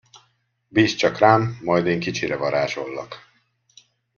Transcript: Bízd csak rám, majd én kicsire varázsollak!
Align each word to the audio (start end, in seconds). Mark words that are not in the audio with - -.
Bízd 0.67 0.97
csak 0.97 1.17
rám, 1.17 1.59
majd 1.61 1.87
én 1.87 1.99
kicsire 1.99 2.35
varázsollak! 2.37 3.29